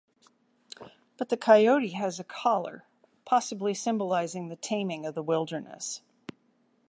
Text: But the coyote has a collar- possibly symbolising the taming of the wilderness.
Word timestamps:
But 1.17 1.29
the 1.29 1.37
coyote 1.37 1.89
has 1.91 2.19
a 2.19 2.23
collar- 2.23 2.85
possibly 3.23 3.75
symbolising 3.75 4.47
the 4.47 4.55
taming 4.55 5.05
of 5.05 5.13
the 5.13 5.21
wilderness. 5.21 6.01